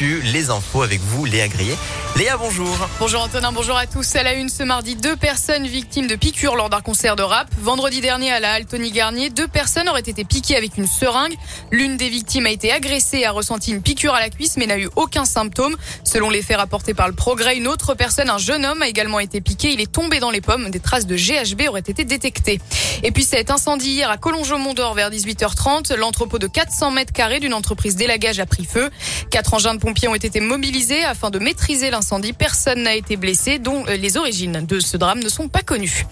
les 0.00 0.50
infos 0.50 0.82
avec 0.82 1.00
vous, 1.00 1.24
Léa 1.24 1.48
Grillet. 1.48 1.76
Léa, 2.20 2.36
bonjour. 2.36 2.76
Bonjour 2.98 3.22
Antonin, 3.22 3.50
bonjour 3.50 3.78
à 3.78 3.86
tous. 3.86 4.14
À 4.14 4.22
la 4.22 4.34
une 4.34 4.50
ce 4.50 4.62
mardi, 4.62 4.94
deux 4.94 5.16
personnes 5.16 5.66
victimes 5.66 6.06
de 6.06 6.16
piqûres 6.16 6.54
lors 6.54 6.68
d'un 6.68 6.82
concert 6.82 7.16
de 7.16 7.22
rap. 7.22 7.48
Vendredi 7.58 8.02
dernier 8.02 8.30
à 8.30 8.40
la 8.40 8.52
halle 8.52 8.66
Tony 8.66 8.90
Garnier, 8.90 9.30
deux 9.30 9.48
personnes 9.48 9.88
auraient 9.88 10.00
été 10.00 10.24
piquées 10.24 10.54
avec 10.54 10.76
une 10.76 10.86
seringue. 10.86 11.32
L'une 11.70 11.96
des 11.96 12.10
victimes 12.10 12.44
a 12.44 12.50
été 12.50 12.72
agressée 12.72 13.24
a 13.24 13.30
ressenti 13.30 13.70
une 13.70 13.80
piqûre 13.80 14.12
à 14.12 14.20
la 14.20 14.28
cuisse 14.28 14.58
mais 14.58 14.66
n'a 14.66 14.76
eu 14.76 14.90
aucun 14.96 15.24
symptôme. 15.24 15.74
Selon 16.04 16.28
les 16.28 16.42
faits 16.42 16.58
rapportés 16.58 16.92
par 16.92 17.08
le 17.08 17.14
progrès, 17.14 17.56
une 17.56 17.66
autre 17.66 17.94
personne, 17.94 18.28
un 18.28 18.36
jeune 18.36 18.66
homme, 18.66 18.82
a 18.82 18.88
également 18.88 19.20
été 19.20 19.40
piqué. 19.40 19.72
Il 19.72 19.80
est 19.80 19.90
tombé 19.90 20.20
dans 20.20 20.30
les 20.30 20.42
pommes. 20.42 20.68
Des 20.68 20.80
traces 20.80 21.06
de 21.06 21.16
GHB 21.16 21.70
auraient 21.70 21.80
été 21.80 22.04
détectées. 22.04 22.60
Et 23.02 23.12
puis 23.12 23.24
cet 23.24 23.50
incendie 23.50 23.92
hier 23.92 24.10
à 24.10 24.18
Collonges-Mont-d'Or 24.18 24.92
vers 24.92 25.08
18h30. 25.08 25.94
L'entrepôt 25.94 26.38
de 26.38 26.48
400 26.48 26.90
mètres 26.90 27.14
carrés 27.14 27.40
d'une 27.40 27.54
entreprise 27.54 27.96
d'élagage 27.96 28.40
a 28.40 28.44
pris 28.44 28.66
feu. 28.66 28.90
Quatre 29.30 29.54
engins 29.54 29.72
de 29.72 29.80
pompiers 29.80 30.08
ont 30.08 30.14
été 30.14 30.40
mobilisés 30.40 31.02
afin 31.02 31.30
de 31.30 31.38
maîtriser 31.38 31.88
l'incendie. 31.88 32.09
Personne 32.36 32.82
n'a 32.82 32.96
été 32.96 33.16
blessé, 33.16 33.60
dont 33.60 33.84
euh, 33.86 33.96
les 33.96 34.16
origines 34.16 34.66
de 34.66 34.80
ce 34.80 34.96
drame 34.96 35.20
ne 35.20 35.28
sont 35.28 35.48
pas 35.48 35.62
connues. 35.62 36.06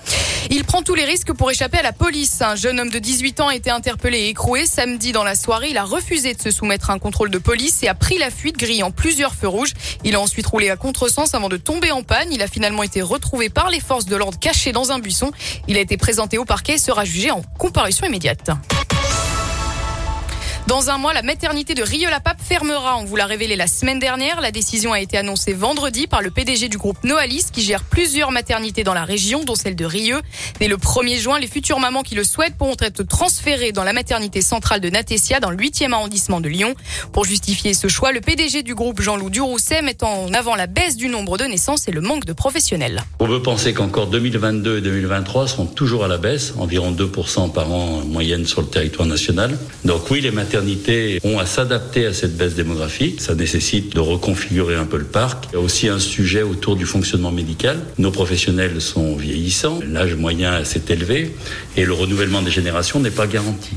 Il 0.48 0.62
prend 0.62 0.82
tous 0.82 0.94
les 0.94 1.04
risques 1.04 1.32
pour 1.32 1.50
échapper 1.50 1.78
à 1.78 1.82
la 1.82 1.92
police. 1.92 2.40
Un 2.40 2.54
jeune 2.54 2.78
homme 2.78 2.90
de 2.90 3.00
18 3.00 3.40
ans 3.40 3.48
a 3.48 3.56
été 3.56 3.70
interpellé 3.70 4.18
et 4.18 4.28
écroué 4.28 4.64
samedi 4.64 5.10
dans 5.10 5.24
la 5.24 5.34
soirée. 5.34 5.70
Il 5.70 5.76
a 5.76 5.82
refusé 5.82 6.34
de 6.34 6.40
se 6.40 6.52
soumettre 6.52 6.90
à 6.90 6.92
un 6.92 7.00
contrôle 7.00 7.30
de 7.30 7.38
police 7.38 7.82
et 7.82 7.88
a 7.88 7.94
pris 7.94 8.16
la 8.16 8.30
fuite 8.30 8.56
grillant 8.56 8.92
plusieurs 8.92 9.34
feux 9.34 9.48
rouges. 9.48 9.72
Il 10.04 10.14
a 10.14 10.20
ensuite 10.20 10.46
roulé 10.46 10.70
à 10.70 10.76
contresens 10.76 11.34
avant 11.34 11.48
de 11.48 11.56
tomber 11.56 11.90
en 11.90 12.04
panne. 12.04 12.32
Il 12.32 12.42
a 12.42 12.46
finalement 12.46 12.84
été 12.84 13.02
retrouvé 13.02 13.48
par 13.48 13.68
les 13.68 13.80
forces 13.80 14.06
de 14.06 14.14
l'ordre 14.14 14.38
caché 14.38 14.70
dans 14.70 14.92
un 14.92 15.00
buisson. 15.00 15.32
Il 15.66 15.76
a 15.76 15.80
été 15.80 15.96
présenté 15.96 16.38
au 16.38 16.44
parquet 16.44 16.74
et 16.74 16.78
sera 16.78 17.04
jugé 17.04 17.32
en 17.32 17.42
comparution 17.58 18.06
immédiate. 18.06 18.50
Dans 20.68 20.90
un 20.90 20.98
mois, 20.98 21.14
la 21.14 21.22
maternité 21.22 21.74
de 21.74 21.82
Rieux-la-Pape 21.82 22.42
fermera. 22.42 22.98
On 22.98 23.06
vous 23.06 23.16
l'a 23.16 23.24
révélé 23.24 23.56
la 23.56 23.66
semaine 23.66 23.98
dernière. 23.98 24.42
La 24.42 24.50
décision 24.50 24.92
a 24.92 25.00
été 25.00 25.16
annoncée 25.16 25.54
vendredi 25.54 26.06
par 26.06 26.20
le 26.20 26.30
PDG 26.30 26.68
du 26.68 26.76
groupe 26.76 27.02
Noalis 27.04 27.46
qui 27.50 27.62
gère 27.62 27.82
plusieurs 27.82 28.32
maternités 28.32 28.84
dans 28.84 28.92
la 28.92 29.06
région, 29.06 29.44
dont 29.44 29.54
celle 29.54 29.76
de 29.76 29.86
Rieux. 29.86 30.20
Dès 30.60 30.68
le 30.68 30.76
1er 30.76 31.16
juin, 31.16 31.38
les 31.38 31.46
futures 31.46 31.78
mamans 31.78 32.02
qui 32.02 32.14
le 32.14 32.22
souhaitent 32.22 32.58
pourront 32.58 32.76
être 32.80 33.02
transférées 33.02 33.72
dans 33.72 33.82
la 33.82 33.94
maternité 33.94 34.42
centrale 34.42 34.82
de 34.82 34.90
Natessia 34.90 35.40
dans 35.40 35.48
le 35.48 35.56
8e 35.56 35.92
arrondissement 35.92 36.42
de 36.42 36.50
Lyon. 36.50 36.74
Pour 37.14 37.24
justifier 37.24 37.72
ce 37.72 37.88
choix, 37.88 38.12
le 38.12 38.20
PDG 38.20 38.62
du 38.62 38.74
groupe 38.74 39.00
Jean-Loup 39.00 39.30
Durousset 39.30 39.80
met 39.80 40.04
en 40.04 40.34
avant 40.34 40.54
la 40.54 40.66
baisse 40.66 40.98
du 40.98 41.08
nombre 41.08 41.38
de 41.38 41.44
naissances 41.44 41.88
et 41.88 41.92
le 41.92 42.02
manque 42.02 42.26
de 42.26 42.34
professionnels. 42.34 43.04
On 43.20 43.26
veut 43.26 43.40
penser 43.40 43.72
qu'encore 43.72 44.08
2022 44.08 44.76
et 44.76 44.80
2023 44.82 45.48
seront 45.48 45.64
toujours 45.64 46.04
à 46.04 46.08
la 46.08 46.18
baisse, 46.18 46.52
environ 46.58 46.92
2% 46.92 47.52
par 47.52 47.72
an 47.72 48.02
en 48.02 48.04
moyenne 48.04 48.44
sur 48.44 48.60
le 48.60 48.66
territoire 48.66 49.08
national. 49.08 49.58
Donc 49.86 50.10
oui, 50.10 50.20
les 50.20 50.30
maternités 50.30 50.57
maternités 50.58 51.20
ont 51.24 51.38
à 51.38 51.46
s'adapter 51.46 52.06
à 52.06 52.12
cette 52.12 52.36
baisse 52.36 52.54
démographique. 52.54 53.20
Ça 53.20 53.34
nécessite 53.34 53.94
de 53.94 54.00
reconfigurer 54.00 54.74
un 54.74 54.84
peu 54.84 54.98
le 54.98 55.04
parc. 55.04 55.46
Il 55.50 55.54
y 55.54 55.56
a 55.56 55.60
aussi 55.60 55.88
un 55.88 56.00
sujet 56.00 56.42
autour 56.42 56.76
du 56.76 56.84
fonctionnement 56.84 57.32
médical. 57.32 57.78
Nos 57.98 58.10
professionnels 58.10 58.80
sont 58.80 59.16
vieillissants, 59.16 59.80
l'âge 59.86 60.14
moyen 60.14 60.64
s'est 60.64 60.82
élevé 60.88 61.34
et 61.76 61.84
le 61.84 61.92
renouvellement 61.92 62.42
des 62.42 62.50
générations 62.50 63.00
n'est 63.00 63.10
pas 63.10 63.26
garanti. 63.26 63.76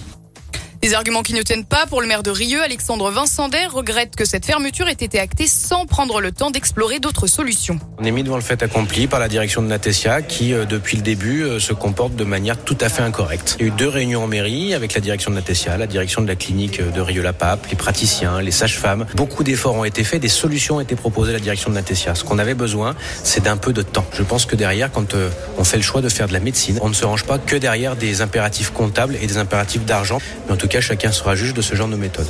Des 0.82 0.96
arguments 0.96 1.22
qui 1.22 1.36
ne 1.36 1.44
tiennent 1.44 1.64
pas 1.64 1.86
pour 1.86 2.02
le 2.02 2.08
maire 2.08 2.24
de 2.24 2.32
Rieux, 2.32 2.64
Alexandre 2.64 3.12
Vincendet 3.12 3.68
regrette 3.68 4.16
que 4.16 4.26
cette 4.26 4.48
fermeture 4.48 4.88
ait 4.88 4.94
été 4.94 5.20
actée 5.20 5.46
sans 5.46 5.86
prendre 5.86 6.20
le 6.20 6.32
temps 6.32 6.50
d'explorer 6.50 6.98
d'autres 6.98 7.28
solutions. 7.28 7.78
On 8.00 8.04
est 8.04 8.10
mis 8.10 8.24
devant 8.24 8.36
le 8.36 8.42
fait 8.42 8.64
accompli 8.64 9.06
par 9.06 9.20
la 9.20 9.28
direction 9.28 9.62
de 9.62 9.68
Natessia 9.68 10.24
qui, 10.24 10.56
euh, 10.56 10.66
depuis 10.66 10.98
le 10.98 11.04
début, 11.04 11.44
euh, 11.44 11.60
se 11.60 11.74
comporte 11.74 12.16
de 12.16 12.24
manière 12.24 12.58
tout 12.58 12.78
à 12.82 12.90
fait 12.90 13.04
incorrecte. 13.04 13.58
Il 13.60 13.68
y 13.68 13.70
a 13.70 13.72
eu 13.72 13.78
deux 13.78 13.90
réunions 13.90 14.24
en 14.24 14.28
mairie 14.28 14.74
avec 14.74 14.96
la 14.96 15.02
direction 15.02 15.30
de 15.30 15.36
Natessia, 15.36 15.78
la 15.78 15.86
direction 15.86 16.24
de 16.24 16.28
la 16.28 16.36
clinique 16.36 16.80
euh, 16.80 16.90
de 16.90 17.00
Rieux-la-Pape, 17.00 17.68
les 17.70 17.78
praticiens, 17.78 18.42
les 18.42 18.50
sages-femmes. 18.50 19.06
Beaucoup 19.14 19.44
d'efforts 19.44 19.76
ont 19.76 19.86
été 19.86 20.04
faits, 20.04 20.20
des 20.20 20.30
solutions 20.30 20.78
ont 20.78 20.82
été 20.82 20.96
proposées 20.96 21.30
à 21.30 21.34
la 21.34 21.40
direction 21.40 21.70
de 21.70 21.76
Natessia. 21.76 22.16
Ce 22.16 22.24
qu'on 22.24 22.40
avait 22.40 22.56
besoin, 22.56 22.96
c'est 23.24 23.44
d'un 23.44 23.58
peu 23.58 23.72
de 23.72 23.84
temps. 23.84 24.06
Je 24.14 24.24
pense 24.24 24.48
que 24.48 24.56
derrière, 24.56 24.92
quand 24.92 25.14
on 25.60 25.64
fait 25.64 25.78
le 25.78 25.84
choix 25.84 26.02
de 26.02 26.10
faire 26.10 26.28
de 26.28 26.34
la 26.34 26.40
médecine, 26.40 26.80
on 26.82 26.90
ne 26.90 26.96
se 26.96 27.06
range 27.06 27.26
pas 27.26 27.38
que 27.38 27.56
derrière 27.56 27.96
des 27.96 28.22
impératifs 28.22 28.72
comptables 28.72 29.16
et 29.22 29.28
des 29.28 29.38
impératifs 29.38 29.86
d'argent. 29.86 30.18
Mais 30.48 30.54
en 30.54 30.58
tout 30.58 30.71
cas, 30.72 30.80
chacun 30.80 31.12
sera 31.12 31.36
juge 31.36 31.54
de 31.54 31.62
ce 31.62 31.76
genre 31.76 31.90
de 31.90 31.98
méthode. 31.98 32.28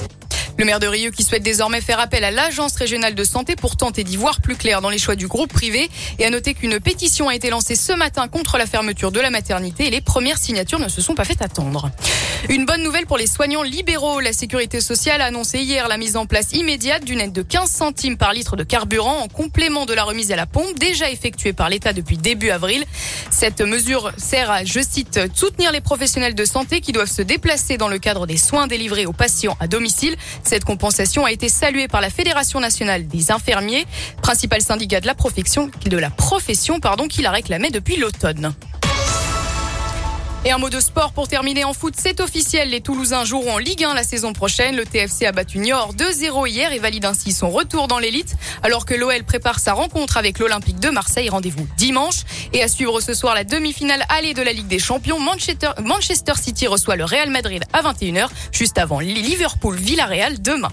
Le 0.58 0.66
maire 0.66 0.80
de 0.80 0.88
Rieux 0.88 1.12
qui 1.12 1.24
souhaite 1.24 1.44
désormais 1.44 1.82
faire 1.82 2.00
appel 2.00 2.24
à 2.24 2.32
l'Agence 2.32 2.76
régionale 2.76 3.16
de 3.16 3.24
santé 3.24 3.56
pour 3.56 3.78
tenter 3.78 4.04
d'y 4.04 4.18
voir 4.18 4.42
plus 4.42 4.56
clair 4.56 4.82
dans 4.82 4.90
les 4.90 5.00
choix 5.00 5.16
du 5.16 5.28
groupe 5.28 5.52
privé 5.52 5.90
et 6.20 6.26
à 6.26 6.30
noter 6.30 6.54
qu'une 6.54 6.80
pétition 6.80 7.30
a 7.30 7.36
été 7.36 7.50
lancée 7.50 7.76
ce 7.76 7.94
matin 7.94 8.28
contre 8.28 8.58
la 8.58 8.66
fermeture 8.66 9.12
de 9.12 9.20
la 9.20 9.30
maternité 9.30 9.88
et 9.88 9.90
les 9.90 10.02
premières 10.02 10.38
signatures 10.38 10.80
ne 10.80 10.90
se 10.90 11.02
sont 11.02 11.16
pas 11.16 11.26
fait 11.26 11.42
attendre. 11.42 11.90
Une 12.50 12.66
bonne 12.66 12.84
nouvelle 12.84 13.06
pour 13.06 13.18
les 13.18 13.28
soignants 13.28 13.64
libéraux. 13.64 14.20
La 14.20 14.34
sécurité 14.34 14.82
sociale 14.82 15.22
a 15.22 15.26
annoncé 15.26 15.60
hier 15.60 15.88
la 15.88 15.98
mise 15.98 16.18
en 16.18 16.26
place 16.26 16.52
immédiate 16.54 17.04
d'une 17.06 17.22
aide 17.22 17.32
de 17.32 17.42
15 17.42 17.70
centimes 17.70 18.18
par 18.18 18.34
litre 18.34 18.56
de 18.56 18.64
carburant 18.64 19.20
en 19.20 19.28
complément 19.28 19.86
de 19.86 19.94
la 19.94 20.04
remise 20.04 20.32
à 20.32 20.36
la 20.36 20.46
pompe 20.46 20.78
déjà 20.78 21.10
effectuée 21.10 21.54
par 21.54 21.70
l'État 21.70 21.94
depuis 21.94 22.18
début 22.18 22.50
avril. 22.50 22.84
Cette 23.30 23.62
mesure 23.62 24.12
sert 24.18 24.52
à, 24.52 24.64
je 24.64 24.80
cite, 24.82 25.20
soutenir 25.34 25.72
les 25.72 25.82
professionnels 25.82 26.36
de 26.36 26.46
santé 26.46 26.82
qui 26.82 26.92
doivent 26.92 27.10
se 27.10 27.22
déplacer 27.22 27.78
dans 27.78 27.88
le 27.90 28.00
cadre 28.00 28.28
des 28.28 28.38
soins 28.38 28.68
délivrés 28.68 29.06
aux 29.06 29.14
patients 29.14 29.58
à 29.60 29.68
domicile. 29.68 30.16
Cette 30.44 30.66
compensation 30.66 31.25
a 31.25 31.31
été 31.31 31.50
saluée 31.50 31.88
par 31.88 32.02
la 32.02 32.09
Fédération 32.09 32.59
nationale 32.59 33.07
des 33.07 33.31
infirmiers, 33.31 33.85
principal 34.22 34.62
syndicat 34.62 35.00
de 35.00 35.07
la 35.07 35.13
profession, 35.13 35.69
qui 37.07 37.22
la 37.22 37.31
réclamait 37.31 37.72
depuis 37.72 37.97
l'automne. 37.97 38.53
Et 40.44 40.50
un 40.50 40.57
mot 40.57 40.72
de 40.72 40.79
sport 40.79 41.13
pour 41.13 41.28
terminer 41.28 41.66
en 41.66 41.74
foot, 41.74 41.94
c'est 41.96 42.19
officiel. 42.19 42.72
Les 42.72 42.81
Toulousains 42.81 43.25
joueront 43.25 43.53
en 43.53 43.57
Ligue 43.59 43.84
1 43.84 43.94
la 43.94 44.02
saison 44.02 44.34
prochaine. 44.34 44.75
Le 44.75 44.88
TFC 44.88 45.28
a 45.28 45.31
battu 45.31 45.59
Niort 45.59 45.94
2-0 45.94 46.50
hier 46.50 46.74
et 46.74 46.79
valide 46.79 47.06
ainsi 47.06 47.31
son 47.31 47.52
retour 47.52 47.88
dans 47.88 48.00
l'élite. 48.00 48.34
Alors 48.63 48.88
que 48.88 48.96
l'OL 48.96 49.24
prépare 49.24 49.59
sa 49.59 49.74
rencontre 49.74 50.18
avec 50.18 50.40
l'Olympique 50.40 50.79
de 50.79 50.90
Marseille. 50.90 51.29
Rendez-vous 51.29 51.68
dimanche. 51.78 52.22
Et 52.53 52.63
à 52.63 52.68
suivre 52.68 53.02
ce 53.02 53.13
soir 53.13 53.35
la 53.35 53.44
demi-finale 53.44 54.03
allée 54.09 54.34
de 54.34 54.41
la 54.41 54.52
Ligue 54.52 54.68
des 54.68 54.79
Champions. 54.79 55.19
Manchester, 55.19 56.34
City 56.41 56.66
reçoit 56.66 56.96
le 56.96 57.06
Real 57.06 57.29
Madrid 57.29 57.63
à 57.72 57.84
21h, 57.84 58.28
juste 58.52 58.79
avant 58.79 59.00
Liverpool-Villarreal 59.00 60.41
demain. 60.41 60.72